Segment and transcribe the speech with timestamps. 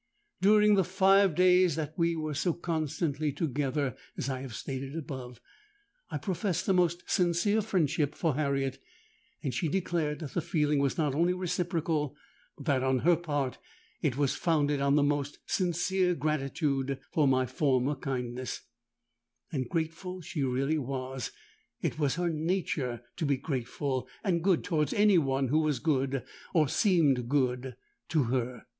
[0.41, 5.39] During the five days that we were so constantly together, as I have stated above,
[6.09, 8.79] I professed the most sincere friendship for Harriet;
[9.43, 12.15] and she declared that the feeling was not only reciprocal,
[12.57, 13.59] but that on her part
[14.01, 18.63] 'it was founded on the most sincere gratitude for my former kindness.'
[19.51, 21.31] And grateful she really was.
[21.79, 26.67] It was her nature to be grateful and good towards any one who was good—or
[26.67, 28.65] seemed good—to her.